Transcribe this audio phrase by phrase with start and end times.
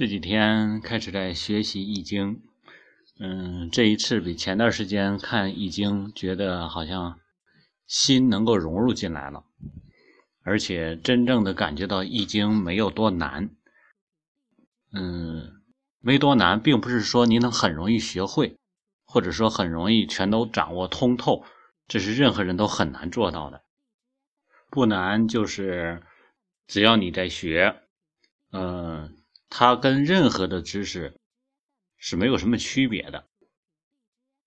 [0.00, 2.40] 这几天开始在学习易经，
[3.18, 7.20] 嗯，这一次比前段时间看易经，觉得好像
[7.86, 9.44] 心能够融入进来了，
[10.42, 13.50] 而且真正的感觉到易经没有多难，
[14.90, 15.60] 嗯，
[15.98, 18.56] 没多难，并不是说你能很容易学会，
[19.04, 21.44] 或者说很容易全都掌握通透，
[21.86, 23.60] 这是任何人都很难做到的。
[24.70, 26.02] 不难，就是
[26.66, 27.82] 只要你在学，
[28.52, 29.14] 嗯。
[29.50, 31.20] 它跟任何的知识
[31.98, 33.26] 是没有什么区别的，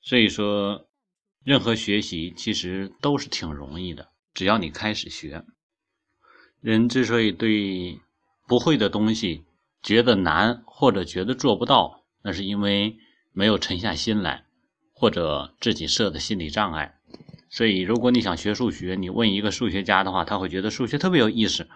[0.02, 0.88] 所以说，
[1.43, 5.45] 任何学习其实都是挺容易的，只要你开始学。
[6.62, 7.99] 人之所以对
[8.48, 9.43] 不会的东西
[9.84, 12.98] 觉得难或者觉得做不到，那是因为
[13.34, 14.45] 没有沉下心来，
[14.93, 16.98] 或者自己设的心理障碍。
[17.49, 21.67] 所以，如果你想学数学，你问一个数学家的话，他会觉得数学特别有意思。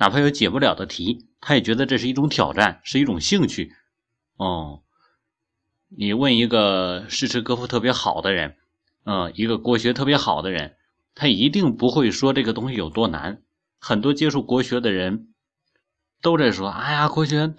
[0.00, 3.74] 哪怕有解不了的题，他也觉得这是一种挑战，是一种兴趣。
[4.38, 4.82] 哦，
[5.88, 8.56] 你问一个诗词歌赋特别好的人，
[9.04, 10.76] 嗯，一个国学特别好的人，
[11.14, 13.42] 他一定不会说这个东西有多难。
[13.78, 15.34] 很多接触国学的人
[16.22, 17.54] 都在说：“哎呀，国学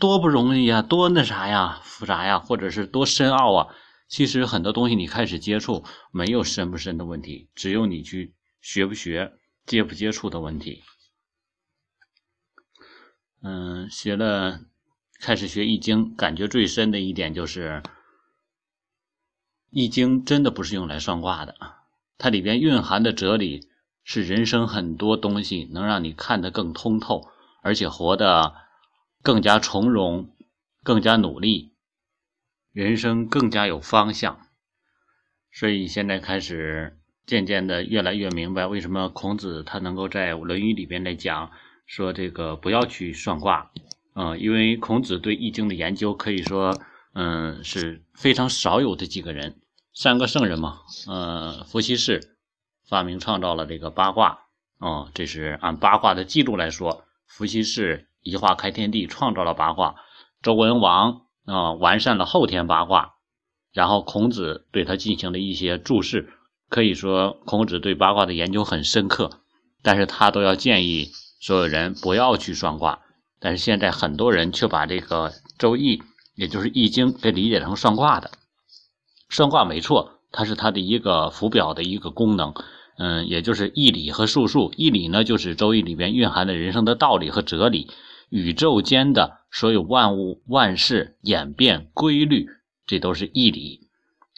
[0.00, 3.68] 多不容易呀，多那啥呀，复杂呀，或者是多深奥啊。”
[4.08, 9.32] 其实很多东西你开始接触，没有深不深的问题，只有你去学不学、
[9.64, 10.82] 接不接触的问题。
[13.46, 14.60] 嗯，学了
[15.20, 17.82] 开始学易经，感觉最深的一点就是，
[19.68, 21.54] 易经真的不是用来算卦的，
[22.16, 23.68] 它里边蕴含的哲理
[24.02, 27.28] 是人生很多东西能让你看得更通透，
[27.62, 28.54] 而且活得
[29.22, 30.34] 更加从容，
[30.82, 31.74] 更加努力，
[32.72, 34.40] 人生更加有方向。
[35.52, 41.50] 所以现在开始渐渐的越来越明白，为什么孔子他能够在《论语》里边来讲。
[41.86, 43.70] 说这个不要去算卦，
[44.14, 46.78] 嗯，因为孔子对易经的研究可以说，
[47.12, 49.60] 嗯，是非常少有的几个人，
[49.92, 52.36] 三个圣人嘛，呃，伏羲氏
[52.88, 54.40] 发明创造了这个八卦，
[54.78, 59.96] 哦，这是按八卦的记录来说，伏羲氏一化开天地，创造了八卦，
[60.42, 63.14] 周文王啊完善了后天八卦，
[63.72, 66.32] 然后孔子对他进行了一些注释，
[66.68, 69.42] 可以说孔子对八卦的研究很深刻，
[69.82, 71.12] 但是他都要建议。
[71.44, 73.00] 所有人不要去算卦，
[73.38, 75.28] 但是现在很多人却把这个
[75.58, 75.98] 《周易》，
[76.34, 78.30] 也就是《易经》，给理解成算卦的。
[79.28, 82.54] 算卦没错，它是它的一个符表的一个功能，
[82.96, 84.72] 嗯，也就是义理和术数。
[84.78, 87.90] 义理呢，就是《周易》里边蕴含的人生的道理和哲理，
[88.30, 92.48] 宇宙间的所有万物万事演变规律，
[92.86, 93.80] 这都是义理。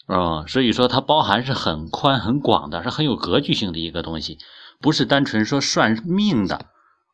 [0.09, 4.39] 嗯，所以说它包含是很宽很广的，是很有格局性的一个东西，
[4.81, 6.67] 不是单纯说算命的。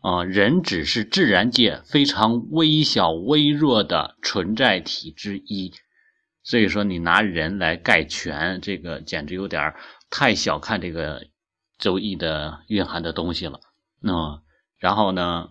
[0.03, 5.73] 啊，人只是自然界非常微小、微弱的存在体之一，
[6.43, 9.75] 所以说你拿人来概全，这个简直有点
[10.11, 11.29] 太小看这个
[11.79, 13.61] 周易的蕴含的东西了。
[14.01, 14.43] 那
[14.77, 15.51] 然后呢，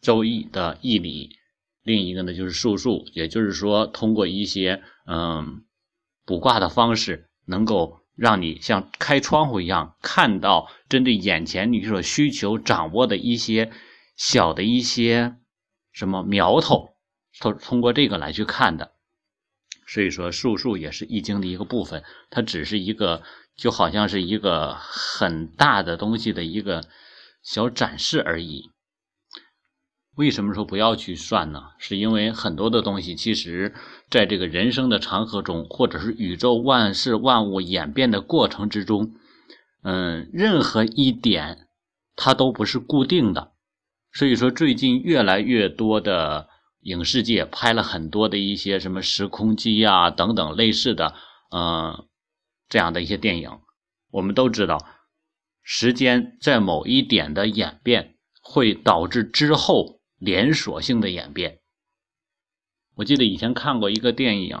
[0.00, 1.36] 周易的义理，
[1.82, 5.64] 另一个呢就是术数，也就是说通过一些嗯
[6.24, 8.03] 卜卦的方式，能够。
[8.16, 13.72] 让你像开窗户一样看到针对眼前你所需求掌握的一些
[14.16, 15.36] 小的一些
[15.92, 16.94] 什么苗头，
[17.40, 18.92] 通通过这个来去看的。
[19.86, 23.22] 所以说术数也是易经的一个部分，它只是一个
[23.56, 26.84] 就好像是一个很大的东西的一个
[27.42, 28.70] 小展示而已。
[30.16, 31.60] 为什么说不要去算呢？
[31.76, 33.74] 是因为很多的东西，其实
[34.08, 39.12] 在这个人生的长河中，或者是宇宙万事万物演变的过程之中，
[39.82, 41.66] 嗯，任何一点
[42.14, 43.54] 它都不是固定的。
[44.12, 46.48] 所以说，最近越来越多的
[46.82, 51.12] 影视界拍了很多的一些什么时空机啊等等类似的，
[51.50, 52.06] 嗯，
[52.68, 53.50] 这样的一些电影，
[54.12, 54.78] 我们都知道，
[55.64, 59.93] 时间在某一点的演变会导致之后。
[60.24, 61.58] 连锁性的演变。
[62.96, 64.56] 我记得以前看过一个电影，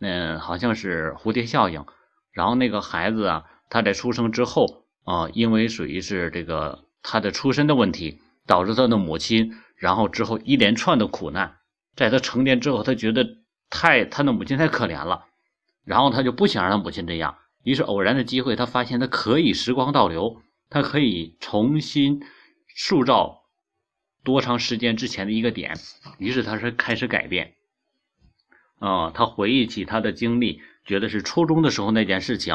[0.00, 1.84] 嗯，好像是蝴蝶效应。
[2.32, 11.58] 然后那个孩子啊，他在出生之后啊，因为属于是这个他的出身的问题，导致他的母亲，然后之后一连串的苦难。
[11.94, 13.24] 在他成年之后，他觉得
[13.70, 15.26] 太他的母亲太可怜了，
[15.84, 17.36] 然后他就不想让他母亲这样。
[17.62, 22.20] 于是偶然的机会，他发现他可以时光倒流，他可以重新
[22.74, 23.43] 塑造。
[24.24, 25.78] 多长时间之前的一个点，
[26.18, 27.52] 于是他是开始改变，
[28.78, 32.54] 啊，他回忆起他的经历，觉得是初中的时候那件事情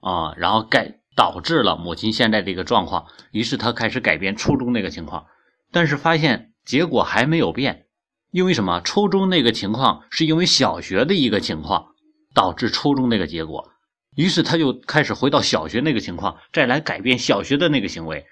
[0.00, 5.26] 啊，然后改导致了母亲现在这个状况，于是他开始改变初中那个情况，
[5.72, 7.86] 但是发现结果还没有变，
[8.30, 8.80] 因为什么？
[8.80, 11.88] 初中那个情况是因为小学的一个情况
[12.32, 13.72] 导致初中那个结果，
[14.14, 18.26] 于是他就开始回到小学那个情况，再来改变小学的那个行为，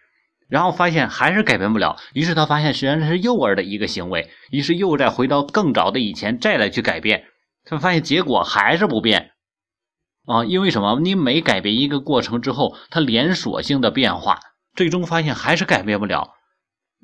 [0.48, 7.25] 然后发现还是改变不了，于是他发现实际上是幼儿的一个行为，于是又再回到更早的以前再来去改变，
[7.64, 9.32] 他发现结果还是不变。
[10.26, 10.98] 啊，因为什么？
[11.00, 14.40] 你每改变一个过程之后，它连锁性的变化，
[14.75, 16.34] 最终发现还是改变不了。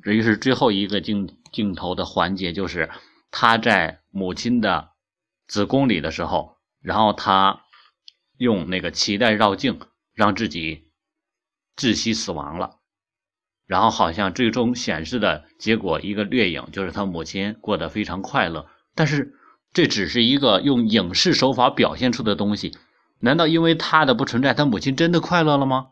[0.02, 2.90] 这于是最后一个镜镜头的环节，就是
[3.30, 4.88] 他在母亲的
[5.46, 7.60] 子宫里的时候，然后他
[8.38, 9.78] 用那个脐带绕颈，
[10.14, 10.90] 让自己
[11.76, 12.80] 窒息死亡了。
[13.72, 18.66] 然后好像最终显示的结果一个掠影，就是他母亲过得非常快乐。
[18.94, 19.32] 但是
[19.72, 22.76] 这只是一个用影视手法表现出的东西。
[23.18, 25.86] 难道因为他的不存在，他母亲真的快乐了吗？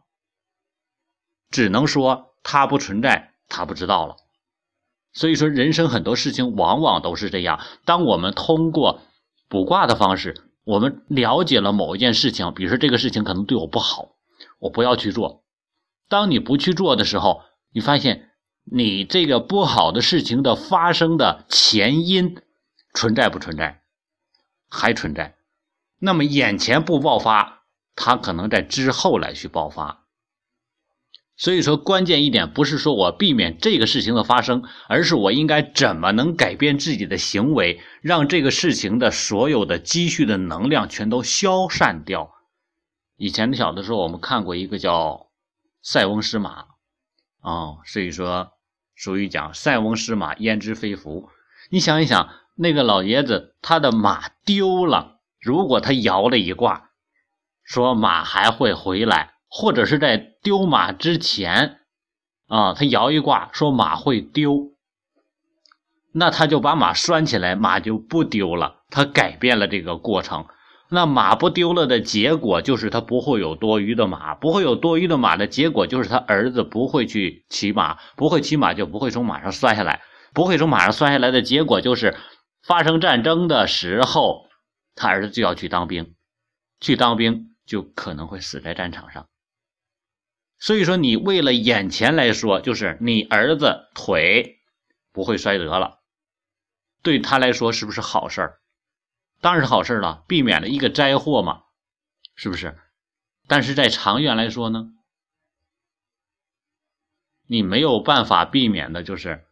[1.50, 4.16] 只能说他不存在，他不知道了。
[5.14, 7.60] 所以说，人生很多事情往往都是这样。
[7.86, 9.00] 当我们通过
[9.48, 10.34] 卜卦的方式，
[10.64, 14.10] 我们了解了某一件事情，比如说这个事情可能对我不好，
[14.58, 15.44] 我不要去做。
[16.10, 18.30] 当你不去做的时候，你发现
[18.64, 22.36] 你这个不好的事情的发生的前因
[22.94, 23.82] 存在不存在？
[24.68, 25.36] 还存在。
[25.98, 27.64] 那么眼前不爆发，
[27.94, 30.06] 它可能在之后来去爆发。
[31.36, 42.30] 所以说，关键一点不是说我避免这个事情的发生，而是我应该怎么能改变自己的行为，让这个事情的所有的积蓄的能量全都消散掉。
[43.16, 45.12] 以前小的时候，我们看过一个叫
[45.82, 46.62] 《塞翁失马》，
[47.40, 48.52] 啊，所以说
[48.96, 51.28] 俗语讲“塞翁失马，焉知非福”。
[51.70, 55.20] 你想一想，那个老爷子他的马丢了。
[55.40, 56.90] 如果他摇了一卦，
[57.64, 61.80] 说马还会回来，或者是在丢马之前，
[62.46, 64.72] 啊，他摇一卦说马会丢，
[66.12, 68.82] 那他就把马拴起来，马就不丢了。
[68.90, 70.46] 他改变了这个过程，
[70.90, 80.02] 那马不丢了的结果就是他不会有多余的马，不会有多余的马的结果就是他儿子不会去骑马，不会骑马就不会从马上摔下来，
[80.34, 82.16] 不会从马上摔下来的结果就是
[82.66, 84.48] 发生战争的时候。
[84.96, 86.14] 他儿子就要去当兵，
[86.80, 89.28] 去当兵就可能会死在战场上。
[90.58, 94.58] 所以说，你为了眼前来说，就是你儿子腿
[95.12, 96.00] 不会摔折了，
[97.02, 98.58] 对他来说是不是好事儿？
[99.40, 101.62] 当然是好事了，避免了一个灾祸嘛，
[102.34, 102.76] 是不是？
[103.46, 104.92] 但是在长远来说呢，
[107.46, 109.44] 你没有办法避免的，就是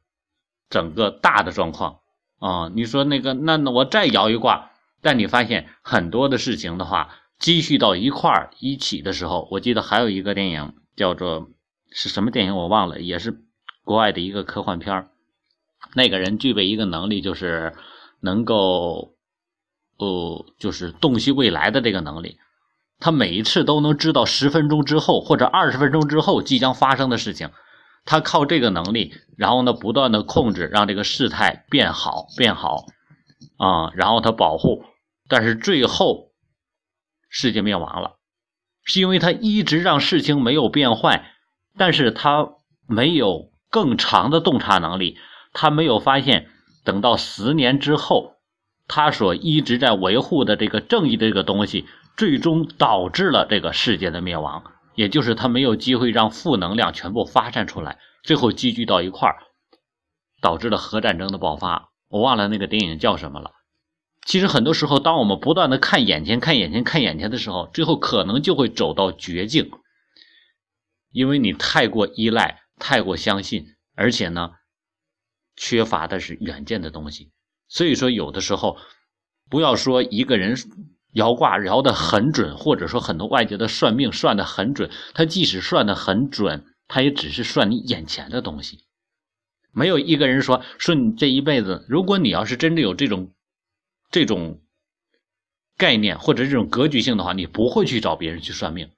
[0.71, 2.01] 整个大的状况
[2.39, 2.71] 啊。
[2.75, 4.71] 你说那个，那我再摇一卦。
[5.01, 11.51] 但你发现很多的事情的话，积蓄到一块儿一起的时候，我记得还有一个电影叫做
[11.93, 13.41] 是什么电影我忘了，也是
[13.85, 15.11] 国外的一个科幻片儿。
[15.95, 17.77] 那个人具备一个能力，就是
[18.19, 19.15] 能够，
[19.99, 22.39] 呃，就是洞悉未来的这个能力。
[23.01, 27.51] 他每一次都能知道十分钟之后或者二十分钟之后即将发生的事情。
[28.05, 32.87] 他靠这个能力，然后呢，不断的控制，让这个事态变好变好。
[33.59, 34.83] 啊，然后他保护，
[35.29, 36.31] 但是最后
[37.29, 38.17] 世界灭亡了，
[38.83, 41.33] 是因为他一直让事情没有变坏，
[41.77, 42.49] 但是他
[42.87, 45.19] 没有更长的洞察能力，
[45.53, 46.49] 他没有发现，
[46.85, 48.37] 等到十年之后，
[48.89, 54.65] 他所一直在维护的这个正义的这个东西，最终导致了这个世界的灭亡，
[54.95, 59.37] 也就是他没有机会让负能量全部发散出来，最后积聚到一块儿，
[60.41, 61.91] 导致了核战争的爆发。
[62.09, 63.53] 我忘了那个电影叫什么了。
[64.25, 69.71] 其实很多时候，当我们不断的看眼前、看眼前、看眼前的时候，最后可能就会走到绝境，
[71.13, 74.53] 因为你太过依赖、太过相信，而且呢，
[75.57, 77.31] 缺乏的是远见的东西。
[77.69, 78.79] 所以说，有的时候
[79.51, 80.57] 不要说一个人
[81.13, 88.85] 摇卦摇的很准，或者说很多外界的算命算的很准，他即使算的很准，他也只是算你眼前的东西。
[89.71, 93.33] 没有一个人说说你这一辈子，如果你要是真的有这种
[94.11, 94.61] 这种
[95.77, 98.91] 概念或者这种格局性的话，你不会去找别人去算命，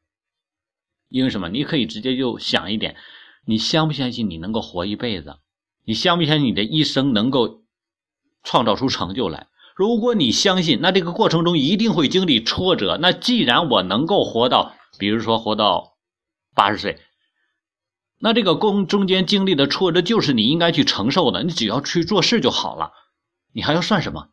[1.09, 1.49] 因为什么？
[1.49, 2.97] 你可以直接就想一点，
[3.45, 5.37] 你相不相信你能够活一辈子？
[5.85, 7.63] 你相不相信你的一生能够
[8.43, 9.47] 创造出成就来？
[9.77, 12.99] 如果你相信，那这个过程中一定会经历挫折。
[13.01, 15.95] 那既然我能够活到，比如说活到
[16.55, 16.99] 八十岁。
[18.19, 21.43] 那这个宫中间经历的挫折，就是你应该去承受的。
[21.43, 22.93] 你只要去做事就好了，
[23.53, 24.29] 你还要算什么？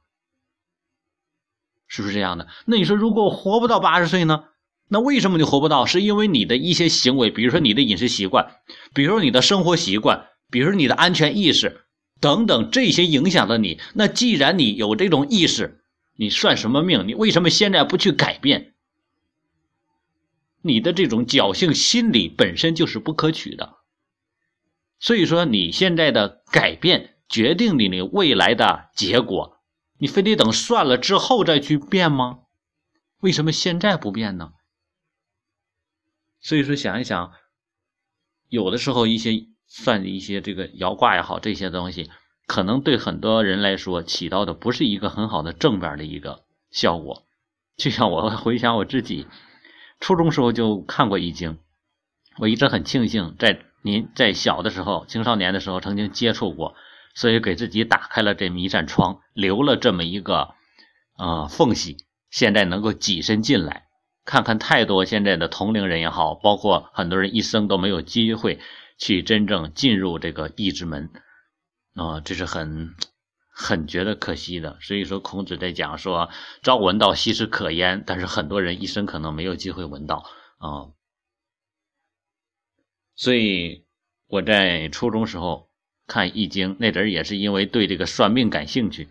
[1.87, 2.47] 是不是这样的？
[2.65, 4.43] 那你说，如果活不到八十岁呢？
[4.89, 5.85] 那为什么你活不到？
[5.85, 8.55] 是因为你的一些行为，比如说你的饮食习惯，
[8.93, 11.85] 比如说你的生活习惯，比如说你的安全意识，
[12.19, 13.79] 等等这些影响了你。
[13.93, 15.83] 那既然你有这种意识，
[16.15, 17.07] 你算什么命？
[17.07, 18.73] 你为什么现在不去改变？
[20.61, 23.77] 你的这种侥幸心理本身就是不可取的。
[24.99, 29.59] 所以说，你现在的改变决定你你未来的结果，
[29.99, 32.39] 你非得等算了之后再去变吗？
[33.19, 34.53] 为什么现在不变呢？
[36.39, 37.31] 所以说，想一想，
[38.49, 42.09] 有的时候一些算一些这个摇卦也好，这些东西，
[42.47, 47.23] 可能对很多人来说起到的不是一个很好的正面的一个效果。
[47.75, 49.27] 就像我回想我自己，
[49.99, 51.53] 初中时候就看过《易经》，
[52.37, 56.75] 我一直很庆幸在您在小的时候、青少年的时候曾经接触过，
[57.13, 60.55] 所以给自己打开了这么一扇窗，留了这么一个
[61.17, 61.97] 呃缝隙，
[62.31, 63.83] 现在能够跻身进来。
[64.25, 68.59] 看看太多现在的同龄人也好，包括很多人一生都没有机会
[68.97, 71.09] 去真正进入这个义之门，
[71.93, 72.95] 啊，这是很
[73.49, 74.77] 很觉得可惜的。
[74.81, 76.29] 所以说，孔子在讲说
[76.63, 80.25] “朝闻道，夕死可焉”，但是很多人一生可能没有机会闻到
[80.57, 80.89] 啊。
[83.15, 83.85] 所以
[84.27, 85.69] 我在初中时候
[86.05, 89.09] 看《易经》，那阵也是因为对这个算命感兴趣，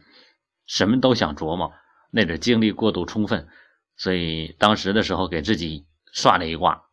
[0.67, 1.73] 什么都想琢磨，
[2.11, 3.49] 那阵精力过度充分。
[3.97, 6.86] 所以当时的时候给自己算了一卦，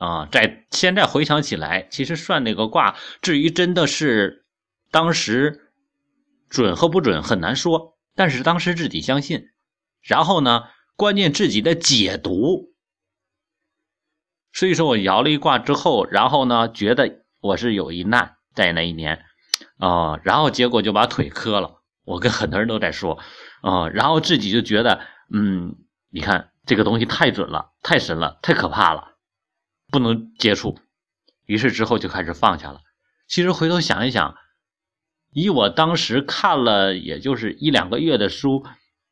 [0.00, 4.46] 啊，在现在回想起来，其实算那个卦，至于真的是
[4.90, 5.70] 当时
[6.48, 9.50] 准和不准很难说，但是当时自己相信。
[10.00, 10.64] 然后呢，
[10.96, 12.72] 关键自己的解读，
[14.54, 19.26] 所以说我摇了一卦之后，然后呢，觉得我是有一难在那一年，
[19.76, 21.82] 啊，然后结果就把腿磕了。
[22.06, 23.18] 我跟很多人都在说，
[23.60, 25.76] 啊，然后自己就觉得，嗯，
[26.10, 26.46] 你看。
[26.66, 29.09] 这个东西太准了，太神了，太可怕了，
[29.90, 30.78] 不能接触。
[31.46, 32.80] 于是之后就开始放下了。
[33.26, 34.36] 其实回头想一想，
[35.32, 38.64] 以我当时看了也就是一两个月的书，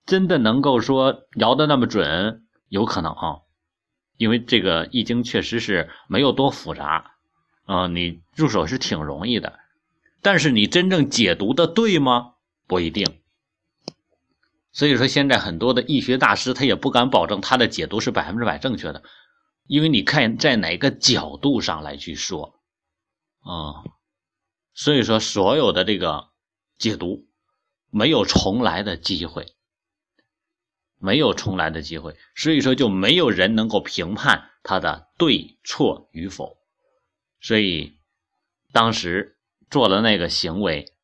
[0.06, 3.36] 真的能够说摇的那么准，有可能啊。
[4.16, 7.12] 因为这个易经确实是没有多复杂，
[7.66, 9.58] 啊，你入手是挺容易的。
[10.20, 12.34] 但是你真正解读的对吗？
[12.66, 13.06] 不一定。
[14.72, 19.02] 所以说，现在很多的易学大师他也不敢保证他的解读是百分之百正确的，
[19.68, 22.58] 因为你看在哪个角度上来去说，
[23.40, 23.84] 啊，
[24.74, 26.30] 所以说所有的这个
[26.78, 27.28] 解读
[27.90, 29.54] 没有重来的机会，
[30.98, 36.56] 没有重来的机会，所以说就没有人能够评判他的对错与否，
[37.40, 37.98] 所以
[38.72, 39.38] 当时
[39.70, 40.94] 做了那个行为，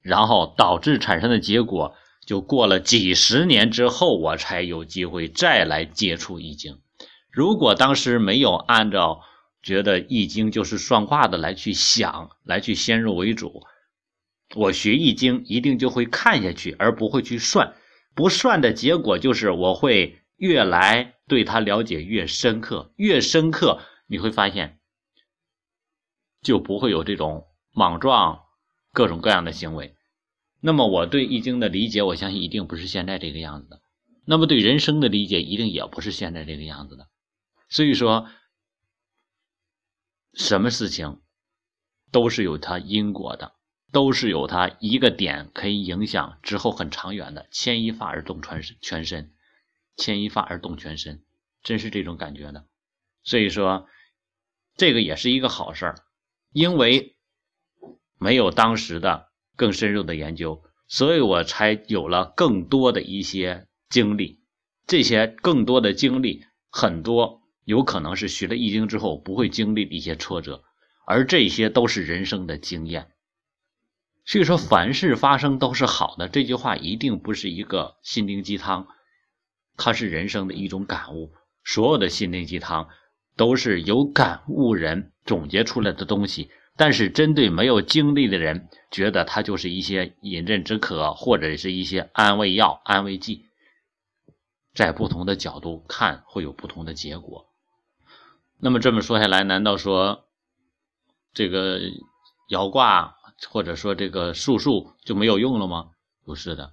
[0.00, 1.94] 然后导致产生的结果。
[2.24, 6.80] 就过了几十年之后，我才有机会再来接触易经。
[7.36, 9.20] 如果当时没有按照
[9.62, 13.62] 觉得易经就是算卦的来去想，来去先入为主，
[14.54, 17.74] 我学易经一定就会看下去，而不会去算。
[18.14, 24.78] 不算的结果就是我会越来对他了解越深刻，越深刻你会发现
[26.40, 28.44] 就不会有这种莽撞
[28.94, 29.94] 各种各样的行为。
[30.62, 33.82] 那么我对易经的理解，我相信一定不是现在这个样子的。
[34.24, 37.06] 那么对人生的理解，一定也不是现在这个样子的。
[37.68, 38.28] 所以说，
[40.34, 41.20] 什么事情
[42.10, 43.54] 都是有它因果的，
[43.92, 47.48] 都是有它一个点可以影响之后很长远的。
[47.50, 49.34] 牵一发而动全身，全身
[49.96, 51.24] 牵一发而动全身，
[51.62, 52.66] 真是这种感觉的。
[53.22, 53.88] 所以说，
[54.76, 55.94] 这个也是一个好事儿，
[56.52, 57.16] 因为
[58.18, 59.26] 没有当时的。
[59.58, 64.42] 更深入的研究，所以我才有了更多的一些经历。
[64.86, 70.62] 这些更多的经历，很多有可能是学了易经之后不会经历的一些挫折，
[71.04, 73.08] 而这些都是人生的经验。
[74.24, 76.28] 所以说，凡事发生都是好的。
[76.28, 78.86] 这句话一定不是一个心灵鸡汤，
[79.76, 81.32] 它是人生的一种感悟。
[81.64, 82.88] 所有的心灵鸡汤
[83.36, 86.50] 都是有感悟人总结出来的东西。
[86.76, 93.46] 但是，针对没有经历的人，觉得它就是一些饮鸩止渴，或者是一些安慰药、安慰剂。
[94.74, 97.46] 在不同的角度看，会有不同的结果。
[98.58, 100.24] 那么这么说下来，难道说
[101.32, 101.80] 这个
[102.48, 103.16] 摇卦
[103.48, 105.90] 或者说这个术数就没有用了吗？
[106.24, 106.72] 不是的，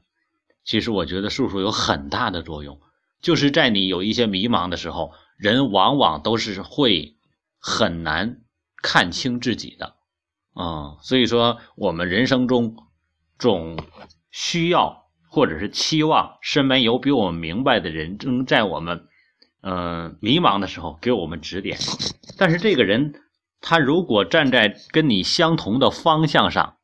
[0.63, 2.79] 其实我觉得术数有很大的作用。
[3.21, 7.15] 就是在你有一些迷茫的时候，人往往都是会
[7.59, 8.39] 很难。
[8.85, 9.95] 看清自己的，
[10.55, 12.75] 啊，所以说我们人生中
[13.39, 13.77] 总
[14.29, 19.07] 需要或者是期望身边有比我们明白的人，能在我们
[19.63, 21.79] 嗯迷茫的时候给我们指点。
[22.37, 23.21] 但是这个人
[23.61, 26.77] 他如果站在跟你相同的方向上，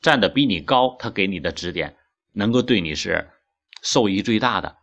[0.00, 1.96] 站的比你高，他给你的指点
[2.32, 3.30] 能够对你是
[3.82, 4.78] 受益最大的。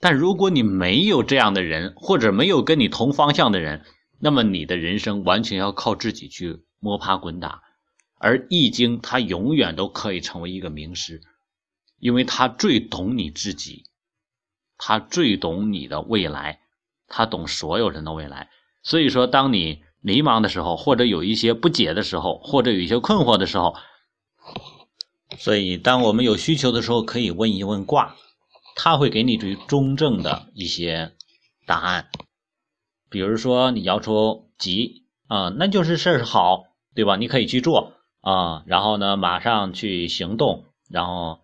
[0.00, 3.84] 但如果你没有这样的人，或者没有跟你同方向的人，
[4.20, 7.62] 那么你的人生完全要靠自己去摸爬滚打。
[8.20, 11.20] 而易经它永远都可以成为一个名师，
[11.98, 13.84] 因为他最懂你自己，
[14.78, 16.60] 他最懂你的未来，
[17.08, 18.48] 他懂所有人的未来。
[18.82, 23.74] 所以说，当你迷茫的时候，或者有一些不解的时候，或者有一些困惑的时候，
[25.36, 28.16] 所以当我们有需求的时候，可以问一问卦。
[28.80, 31.12] 他会给你最中正的一些
[31.66, 32.08] 答案，
[33.10, 37.16] 比如说你要求急啊，那就是事儿好，对吧？
[37.16, 40.64] 你可以去做啊，然后呢，马上去行动。
[40.88, 41.40] 然后，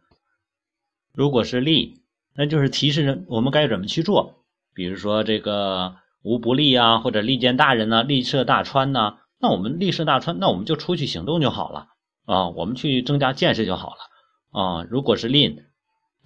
[1.13, 2.04] 如果是利，
[2.37, 4.45] 那就是提示人我们该怎么去做。
[4.75, 11.89] 比如说这个无不利啊，或者利见大人呢，利涉大川呢，那我们利涉大川，那我们就出去行动就好了
[12.27, 14.87] 啊，我们去增加见识就好了啊。
[14.91, 15.65] 如果是吝。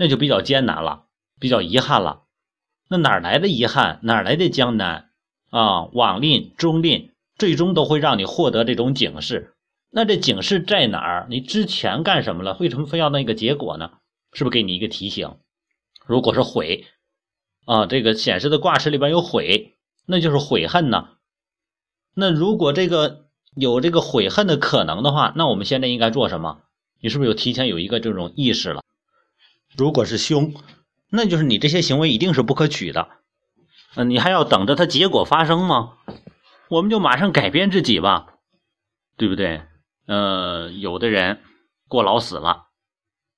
[0.01, 1.07] 那就比较艰难了，
[1.41, 2.23] 比较遗憾了。
[2.89, 3.99] 那哪来的遗憾？
[4.05, 5.11] 哪来的江南
[5.51, 5.87] 啊？
[5.87, 9.55] 往令中令，最终都会让你获得这种警示。
[9.91, 11.27] 那这警示在哪儿？
[11.29, 12.57] 你之前干什么了？
[12.61, 13.91] 为什么非要那个结果呢？
[14.33, 15.35] 是不是给你一个提醒？
[16.09, 16.87] 如果是悔
[17.67, 21.11] 啊，这个显示的卦辞里边有悔，那就是悔恨呢。
[22.15, 26.63] 那如果这个有这个悔恨的可能的话，那我们现在应该做什么？
[27.03, 28.83] 你是不是有提前有一个这种意识了？
[29.77, 30.55] 如果是凶，
[31.11, 33.09] 那就是你这些行为一定是不可取的。
[33.95, 35.99] 嗯，你还要等着它结果发生吗？
[36.71, 38.39] 我们就马上改变自己吧，
[39.19, 39.61] 对不对？
[40.07, 41.43] 呃，有的人
[41.87, 42.69] 过劳死了，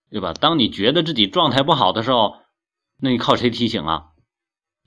[0.08, 0.34] 对吧？
[0.34, 2.36] 当你觉得自己状态不好的时候，
[3.00, 4.04] 那你靠谁提醒啊？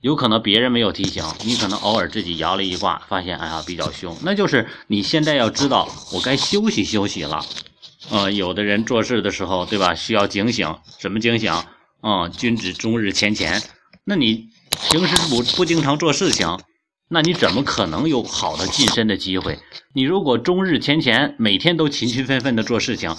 [0.02, 7.46] 有可能别人没有提醒，你可能偶尔自己摇了一卦，发现哎呀比较凶，那就是你现在要知道，我该休息休息了。
[8.12, 9.96] 呃，有的人做事的时候，对吧？
[9.96, 11.54] 需要警醒，什么警醒？
[12.02, 13.62] 嗯，君子终日乾乾。
[14.04, 14.50] 那你
[14.92, 16.60] 平时不不经常做事情，
[17.10, 19.58] 那你怎么可能有好的晋升的机会？
[19.96, 23.16] 你如果终日乾乾，每天都勤勤奋奋的做事情，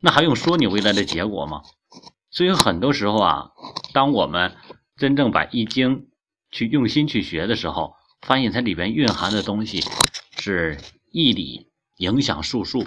[0.00, 1.60] 那还用说你未来的结果吗？
[2.32, 3.50] 所以很多时候啊，
[3.92, 4.56] 当我们
[4.96, 6.08] 真正把易经
[6.50, 9.84] 去用心去学的时候，发现它里边蕴含的东西
[10.38, 10.78] 是
[11.12, 11.68] 义理
[11.98, 12.84] 影响术数。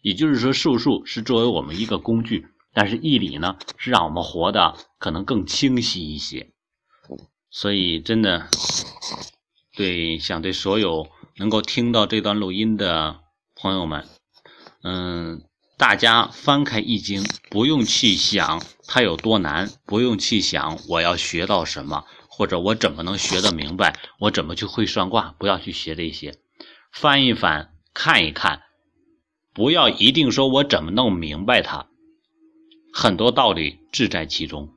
[0.00, 6.52] 也就是说，术数是作为我们一个工具，但是义理呢，是让我们活的可能更清晰一些。
[7.50, 8.48] 所以，真的，
[9.74, 13.20] 对，想对所有能够听到这段录音的
[13.56, 14.06] 朋友们，
[14.82, 15.42] 嗯，
[15.78, 26.34] 大家翻开易经，不用去想它有多难，不用去想我要学到什么，或者我怎么能学得明白，我怎么去会算卦，不要去学这些，
[26.90, 28.62] 翻一翻，看一看。
[29.54, 31.88] 不要一定说我怎么弄明白它，
[32.92, 34.70] 很多道理自在其中，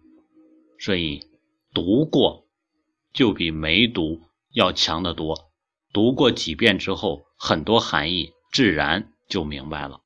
[0.80, 1.26] 所以
[1.74, 2.46] 读过
[3.12, 4.22] 就比没读
[4.54, 5.50] 要强得多。
[5.92, 10.02] 读过几遍之后，很多含义自然就明白了。